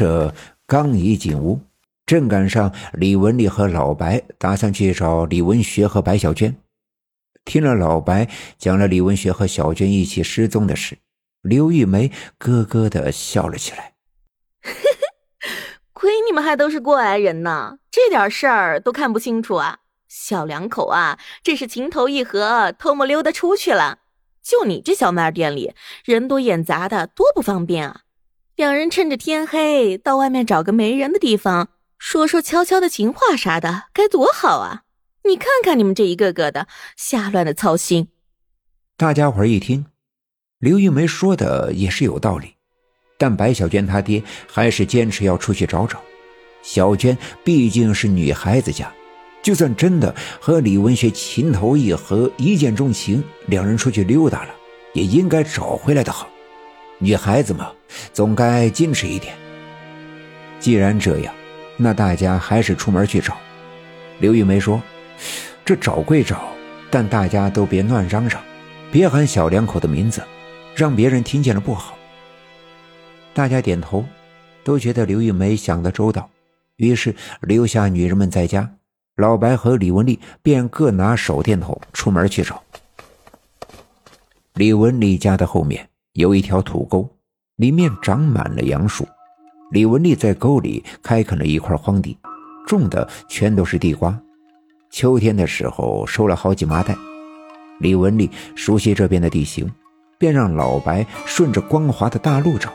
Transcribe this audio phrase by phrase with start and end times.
[0.00, 0.34] 这
[0.66, 1.60] 刚一进屋，
[2.06, 6.56] 正赶上李文丽和老白打算去找李文学和白小娟。
[7.44, 8.26] 听了老白
[8.56, 10.96] 讲了李文学和小娟一起失踪的事，
[11.42, 13.92] 刘玉梅咯咯的笑了起来。
[15.92, 19.80] 亏你们还都是过来人呢，这点事儿都看不清楚啊！
[20.08, 23.98] 小两口啊，这是情投意合，偷摸溜达出去了。
[24.42, 25.74] 就你这小卖店里，
[26.06, 28.00] 人多眼杂的，多不方便啊！
[28.60, 34.82] 两人趁着天黑到外面找个没人的地方，说说悄悄的情话啥的，该多好啊！
[35.24, 38.08] 你看看你们这一个个的，瞎乱的操心。
[38.98, 39.86] 大家伙一听，
[40.58, 42.56] 刘玉梅说的也是有道理，
[43.16, 45.98] 但白小娟她爹还是坚持要出去找找。
[46.62, 48.92] 小娟毕竟是女孩子家。
[49.42, 54.54] 就算真的和李文学情投意合、一见钟情，两人出去溜达了，
[54.92, 56.28] 也应该找回来的好。
[57.02, 57.72] 女孩子嘛，
[58.12, 59.34] 总该矜持一点。
[60.58, 61.34] 既然这样，
[61.78, 63.36] 那大家还是出门去找。
[64.18, 64.80] 刘玉梅说
[65.64, 66.52] ：“这找归找，
[66.90, 68.38] 但大家都别乱嚷嚷，
[68.92, 70.22] 别喊小两口的名字，
[70.76, 71.96] 让别人听见了不好。”
[73.32, 74.04] 大家点头，
[74.62, 76.28] 都觉得刘玉梅想得周到，
[76.76, 78.70] 于是留下女人们在家。
[79.16, 82.62] 老白和李文丽便各拿手电筒出门去找。
[84.54, 85.88] 李文丽家的后面
[86.20, 87.08] 有一条土沟，
[87.56, 89.08] 里面长满了杨树。
[89.70, 92.14] 李文丽在沟里开垦了一块荒地，
[92.66, 94.20] 种的全都是地瓜。
[94.90, 96.94] 秋天的时候收了好几麻袋。
[97.78, 99.72] 李文丽熟悉这边的地形，
[100.18, 102.70] 便让老白顺着光滑的大路找，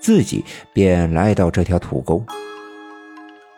[0.00, 2.24] 自己便来到这条土沟。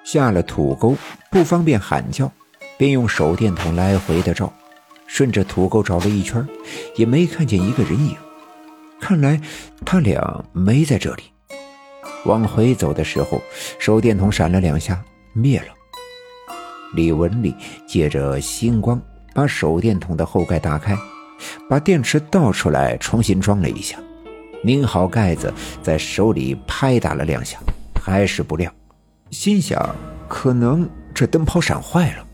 [0.05, 0.95] 下了土沟
[1.31, 2.31] 不方便喊叫，
[2.77, 4.53] 便用手电筒来回的照，
[5.07, 6.47] 顺着土沟找了一圈，
[6.97, 8.15] 也没看见一个人影。
[9.03, 9.39] 看来
[9.85, 11.25] 他俩没在这里。
[12.25, 13.43] 往回走的时候，
[13.81, 15.67] 手电筒闪了两下，灭了。
[16.95, 17.53] 李文丽
[17.85, 19.03] 借着星光，
[19.35, 20.97] 把手电筒的后盖打开，
[21.69, 23.99] 把电池倒出来，重新装了一下，
[24.63, 25.53] 拧好盖子，
[25.83, 27.59] 在手里拍打了两下，
[28.01, 28.73] 还是不亮。
[29.33, 29.97] 心想，
[30.29, 32.25] 可能这灯泡闪坏了，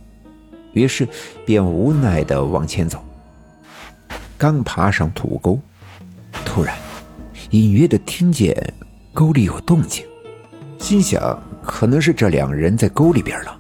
[0.75, 1.09] 于是
[1.47, 3.03] 便无奈的往前走。
[4.37, 5.59] 刚爬上土沟，
[6.59, 6.77] 突然
[7.51, 8.53] 隐约的听见
[9.15, 10.05] 沟里有动静，
[10.81, 13.57] 心想可能是这两人在沟里边了，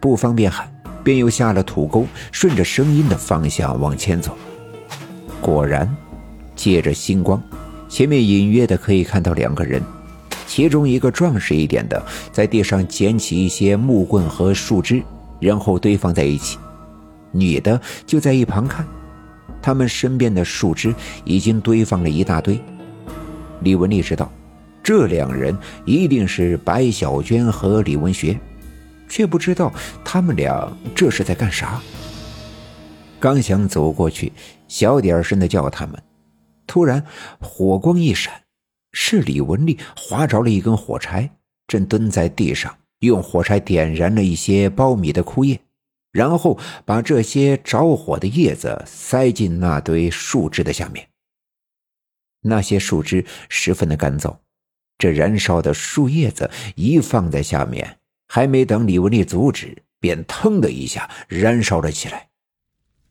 [0.00, 0.68] 不方便喊，
[1.04, 4.36] 便又下了土沟，顺着声音的方向往前走。
[5.40, 5.88] 果然，
[6.56, 7.40] 借着星光，
[7.88, 9.80] 前面隐约的可以看到两个人。
[10.44, 15.00] 其中一个壮实一点的，在地上捡起一些木棍和树枝，
[15.38, 16.58] 然后堆放在一起；
[17.30, 18.84] 女的就在一旁看。
[19.68, 20.94] 他们身边的树枝
[21.26, 22.58] 已经堆放了一大堆。
[23.60, 24.32] 李文丽知道，
[24.82, 28.40] 这两人一定是白小娟和李文学，
[29.10, 29.70] 却不知道
[30.02, 31.82] 他们俩这是在干啥。
[33.20, 34.32] 刚想走过去，
[34.68, 36.02] 小点声的叫他们，
[36.66, 37.04] 突然
[37.38, 38.32] 火光一闪。
[38.92, 41.30] 是李文丽划着了一根火柴，
[41.66, 45.60] 正蹲在地上，用火柴点燃了一些苞米的枯叶，
[46.18, 51.06] 然后把这些着火的叶子塞进那堆树枝的下面。
[52.40, 54.36] 那些树枝十分的干燥，
[54.98, 62.26] 这燃烧的树叶子一放在下面，还没等李文丽阻止，便腾的一下燃烧了起来。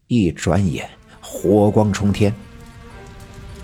[0.08, 0.90] 一转眼，
[1.22, 2.36] 火光冲天，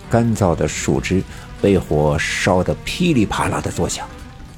[0.09, 1.21] 干燥的树枝。
[1.61, 4.05] 被火烧得噼里啪啦的作响，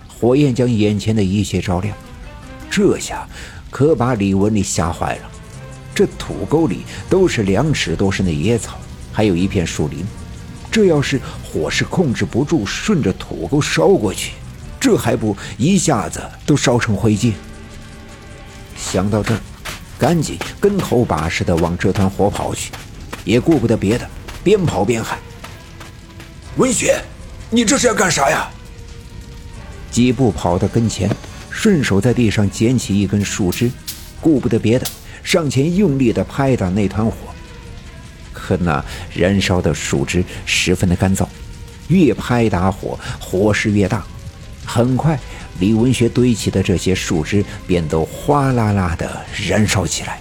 [0.07, 1.95] 火焰将眼前的一切照亮。
[2.67, 3.29] 这下
[3.75, 5.29] 可把李文丽吓坏了。
[5.93, 8.77] 这土沟里都是两尺多深的野草，
[9.11, 10.05] 还有一片树林。
[10.71, 14.31] 这要是火势控制不住，顺着土沟烧过去，
[14.79, 17.33] 这还不一下子都烧成灰烬？
[18.77, 19.41] 想到这儿，
[19.99, 22.71] 赶紧跟头把式的往这团火跑去，
[23.25, 24.09] 也顾不得别的，
[24.41, 25.19] 边跑边喊。
[26.55, 27.03] 文雪，
[27.49, 28.49] 你这是要干啥呀？
[29.91, 31.13] 几步跑到跟前，
[31.55, 33.71] 顺手在地上捡起一根树枝，
[34.19, 34.85] 顾不得别的，
[35.23, 37.13] 上前用力的拍打那团火。
[38.33, 38.83] 可那
[39.15, 41.25] 燃烧的树枝十分的干燥，
[41.87, 44.05] 越拍打火，火势越大。
[44.65, 45.17] 很快，
[45.59, 50.19] 李文学堆起的这些树枝便都哗啦啦的燃烧起来，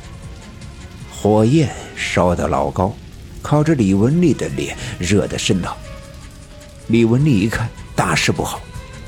[1.10, 2.94] 火焰烧得老高，
[3.42, 5.74] 烤着李文丽的脸，热得渗透。
[6.86, 8.60] 李文丽一看大事不好，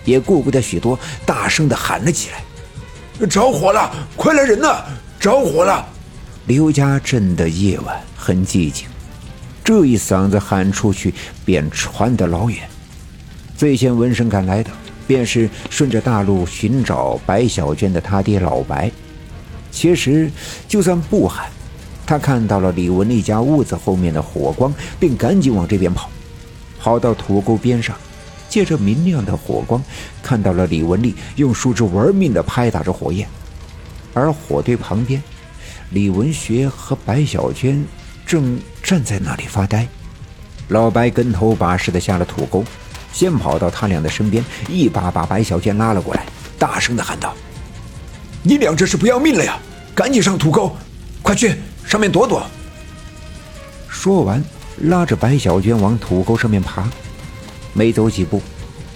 [0.06, 3.94] 也顾不得许多，大声的喊了起来：“着火了！
[4.16, 4.82] 快来人呐！
[5.20, 5.86] 着火了！”
[6.46, 8.86] 刘家镇的夜晚很寂静，
[9.64, 11.12] 这一嗓子喊出去
[11.44, 12.60] 便传得老远。
[13.56, 14.70] 最先闻声赶来的
[15.06, 18.90] 便是顺着大路寻找白小娟的他爹老白。
[19.72, 20.30] 其实，
[20.68, 21.48] 就算不喊，
[22.06, 26.08] 他看到了李文丽家屋子后面的火光，便赶紧往这边跑。
[26.78, 27.96] 跑到土沟边上，
[28.48, 29.82] 借着明亮的火光，
[30.22, 33.28] 看到了李文丽用树枝玩命地拍打着火焰，
[34.14, 35.22] 而火堆旁边，
[35.90, 37.84] 李文学和白小娟
[38.26, 39.86] 正站在那里发呆。
[40.68, 42.64] 老白跟头把式的下了土沟，
[43.12, 46.26] 先跑到他俩的身边，一把把白小娟拉了过来，
[46.58, 47.34] 大声的喊道
[48.42, 49.58] ：“你俩这是不要命了呀！
[49.94, 50.76] 赶紧上土沟，
[51.22, 51.54] 快去
[51.86, 52.44] 上面躲躲！”
[53.88, 54.42] 说完，
[54.82, 56.88] 拉着白小娟往土沟上面爬。
[57.76, 58.40] 没走几步，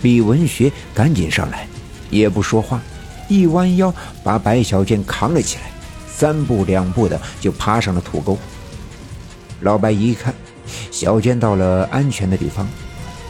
[0.00, 1.68] 李文学赶紧上来，
[2.08, 2.80] 也不说话，
[3.28, 3.94] 一弯腰
[4.24, 5.70] 把白小娟扛了起来，
[6.08, 8.38] 三步两步的就爬上了土沟。
[9.60, 10.34] 老白一看。
[10.92, 12.64] 小娟到了安全的地方，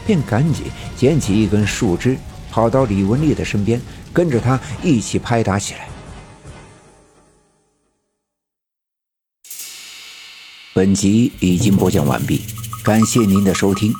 [0.05, 0.65] 便赶紧
[0.95, 2.15] 捡起一根树枝，
[2.51, 3.81] 跑到李文丽的身边，
[4.13, 5.89] 跟着她一起拍打起来。
[10.73, 12.41] 本集已经播讲完毕，
[12.83, 13.91] 感谢您的收听。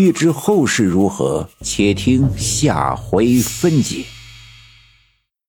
[0.00, 4.06] 欲知后事如何，且听下回分解。